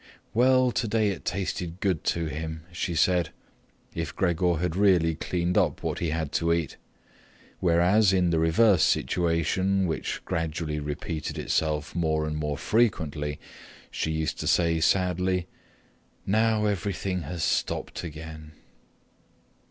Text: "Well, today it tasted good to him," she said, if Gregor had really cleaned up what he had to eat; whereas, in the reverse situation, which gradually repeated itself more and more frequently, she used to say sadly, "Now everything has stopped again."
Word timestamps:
"Well, 0.33 0.71
today 0.71 1.09
it 1.09 1.25
tasted 1.25 1.79
good 1.79 2.03
to 2.05 2.25
him," 2.25 2.63
she 2.71 2.95
said, 2.95 3.29
if 3.93 4.15
Gregor 4.15 4.55
had 4.57 4.75
really 4.75 5.13
cleaned 5.13 5.59
up 5.59 5.83
what 5.83 5.99
he 5.99 6.09
had 6.09 6.31
to 6.31 6.51
eat; 6.51 6.77
whereas, 7.59 8.11
in 8.11 8.31
the 8.31 8.39
reverse 8.39 8.81
situation, 8.81 9.85
which 9.85 10.19
gradually 10.25 10.79
repeated 10.79 11.37
itself 11.37 11.93
more 11.93 12.25
and 12.25 12.35
more 12.35 12.57
frequently, 12.57 13.39
she 13.91 14.09
used 14.09 14.39
to 14.39 14.47
say 14.47 14.79
sadly, 14.79 15.45
"Now 16.25 16.65
everything 16.65 17.21
has 17.21 17.43
stopped 17.43 18.03
again." 18.03 18.53